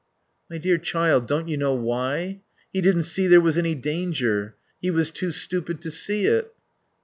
"My 0.49 0.57
dear 0.57 0.79
child, 0.79 1.27
don't 1.27 1.47
you 1.47 1.57
know 1.57 1.75
why? 1.75 2.41
He 2.73 2.81
didn't 2.81 3.03
see 3.03 3.27
there 3.27 3.39
was 3.39 3.55
any 3.55 3.75
danger. 3.75 4.55
He 4.81 4.89
was 4.89 5.11
too 5.11 5.31
stupid 5.31 5.79
to 5.83 5.91
see 5.91 6.25
it." 6.25 6.51